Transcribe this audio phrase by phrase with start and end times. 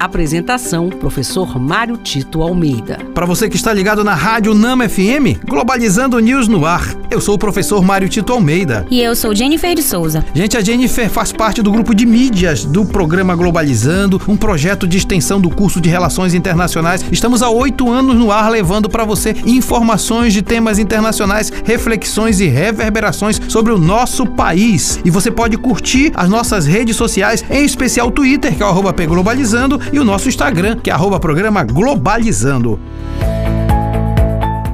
[0.00, 2.98] Apresentação: Professor Mário Tito Almeida.
[3.14, 6.96] Para você que está ligado na Rádio Nama FM, Globalizando News no ar.
[7.10, 8.86] Eu sou o professor Mário Tito Almeida.
[8.90, 10.24] E eu sou Jennifer de Souza.
[10.32, 14.96] Gente, a Jennifer faz parte do grupo de mídias do programa Globalizando, um projeto de
[14.96, 17.04] extensão do curso de Relações Internacionais.
[17.12, 22.46] Estamos há oito anos no ar levando para você informações de temas internacionais, reflexões e
[22.46, 24.98] reverberações sobre o nosso país.
[25.04, 28.68] E você pode curtir as nossas redes sociais, em especial o Twitter, que é o
[28.70, 32.78] arroba Globalizando, e o nosso Instagram, que é arroba programa Globalizando.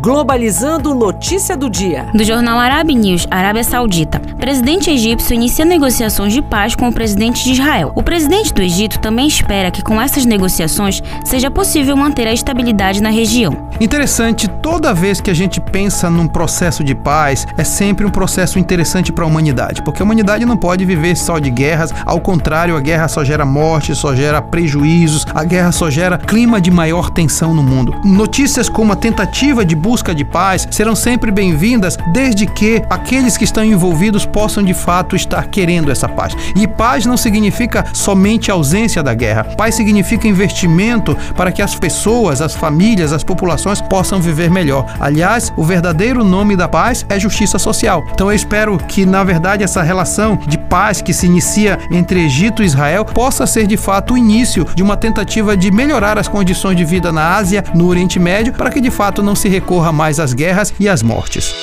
[0.00, 2.06] Globalizando notícia do dia.
[2.14, 4.20] Do jornal Arab News, Arábia Saudita.
[4.38, 7.92] Presidente egípcio inicia negociações de paz com o presidente de Israel.
[7.94, 13.02] O presidente do Egito também espera que com essas negociações seja possível manter a estabilidade
[13.02, 13.67] na região.
[13.80, 18.58] Interessante, toda vez que a gente pensa num processo de paz, é sempre um processo
[18.58, 22.76] interessante para a humanidade, porque a humanidade não pode viver só de guerras, ao contrário,
[22.76, 27.08] a guerra só gera morte, só gera prejuízos, a guerra só gera clima de maior
[27.10, 27.94] tensão no mundo.
[28.04, 33.44] Notícias como a tentativa de busca de paz serão sempre bem-vindas, desde que aqueles que
[33.44, 36.34] estão envolvidos possam de fato estar querendo essa paz.
[36.56, 39.44] E paz não significa somente ausência da guerra.
[39.44, 44.86] Paz significa investimento para que as pessoas, as famílias, as populações possam viver melhor.
[44.98, 48.04] Aliás, o verdadeiro nome da paz é justiça social.
[48.12, 52.62] Então eu espero que, na verdade, essa relação de paz que se inicia entre Egito
[52.62, 56.76] e Israel possa ser de fato o início de uma tentativa de melhorar as condições
[56.76, 60.18] de vida na Ásia, no Oriente Médio, para que de fato não se recorra mais
[60.18, 61.54] as guerras e as mortes.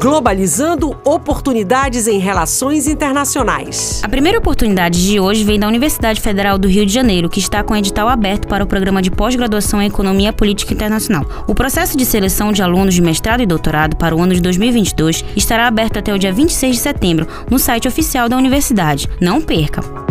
[0.00, 4.00] Globalizando oportunidades em relações internacionais.
[4.04, 7.64] A primeira oportunidade de hoje vem da Universidade Federal do Rio de Janeiro, que está
[7.64, 11.26] com edital aberto para o programa de pós-graduação em Economia Política Internacional.
[11.48, 15.24] O processo de seleção de alunos de mestrado e doutorado para o ano de 2022
[15.34, 19.08] estará aberto até o dia 26 de setembro no site oficial da universidade.
[19.20, 20.07] Não perca!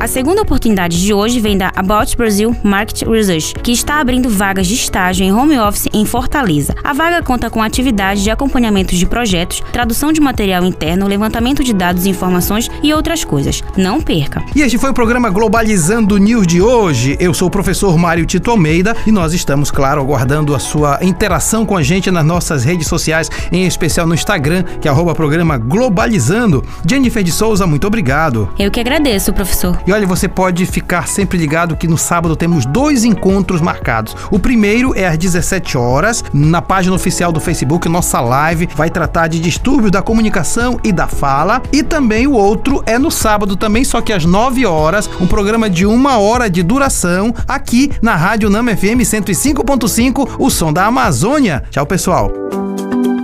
[0.00, 4.68] A segunda oportunidade de hoje vem da About Brazil Market Research, que está abrindo vagas
[4.68, 6.72] de estágio em home office em Fortaleza.
[6.84, 11.72] A vaga conta com atividades de acompanhamento de projetos, tradução de material interno, levantamento de
[11.72, 13.60] dados e informações e outras coisas.
[13.76, 14.40] Não perca!
[14.54, 17.16] E este foi o programa Globalizando News de hoje.
[17.18, 21.66] Eu sou o professor Mário Tito Almeida e nós estamos, claro, aguardando a sua interação
[21.66, 25.58] com a gente nas nossas redes sociais, em especial no Instagram, que é arroba programa
[25.58, 26.64] Globalizando.
[26.88, 28.48] Jennifer de Souza, muito obrigado.
[28.56, 29.76] Eu que agradeço, professor.
[29.88, 34.14] E olha, você pode ficar sempre ligado que no sábado temos dois encontros marcados.
[34.30, 39.28] O primeiro é às 17 horas, na página oficial do Facebook, nossa live vai tratar
[39.28, 41.62] de distúrbio da comunicação e da fala.
[41.72, 45.70] E também o outro é no sábado também, só que às 9 horas, um programa
[45.70, 51.64] de uma hora de duração aqui na Rádio Nama FM 105.5, o som da Amazônia.
[51.70, 52.30] Tchau, pessoal.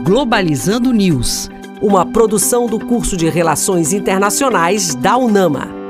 [0.02, 1.50] Globalizando News,
[1.82, 5.83] uma produção do curso de Relações Internacionais da UNAMA.